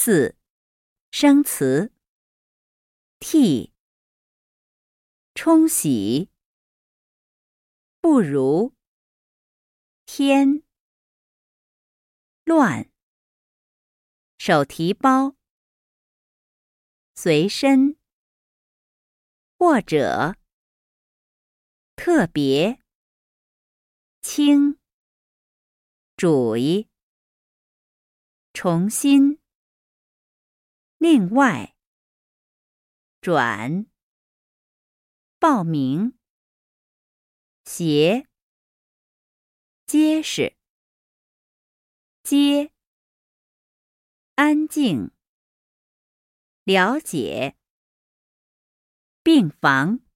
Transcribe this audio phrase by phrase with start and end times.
[0.00, 0.36] 四，
[1.10, 1.92] 生词。
[3.18, 3.74] 替，
[5.34, 6.30] 冲洗。
[8.00, 8.76] 不如，
[10.06, 10.62] 天，
[12.44, 12.88] 乱。
[14.38, 15.34] 手提包，
[17.16, 17.98] 随身，
[19.58, 20.36] 或者，
[21.96, 22.80] 特别，
[24.22, 24.78] 轻，
[26.16, 26.88] 主意，
[28.52, 29.40] 重新，
[31.10, 31.74] 另外，
[33.22, 33.86] 转，
[35.38, 36.18] 报名，
[37.64, 38.28] 鞋，
[39.86, 40.58] 结实，
[42.22, 42.74] 接。
[44.34, 45.10] 安静，
[46.64, 47.56] 了解，
[49.22, 50.07] 病房。